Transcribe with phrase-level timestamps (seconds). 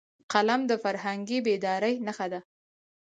[0.31, 2.39] قلم د فرهنګي بیدارۍ نښه ده